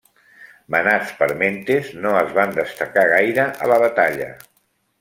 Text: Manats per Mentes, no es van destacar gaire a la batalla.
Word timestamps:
Manats 0.75 1.11
per 1.19 1.27
Mentes, 1.41 1.91
no 2.07 2.13
es 2.23 2.33
van 2.39 2.55
destacar 2.57 3.05
gaire 3.13 3.45
a 3.67 3.71
la 3.75 3.79
batalla. 3.87 4.33